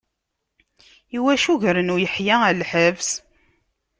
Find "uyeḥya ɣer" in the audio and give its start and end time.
1.95-2.53